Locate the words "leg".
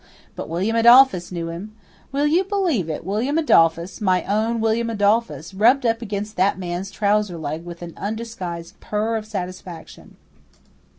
7.37-7.63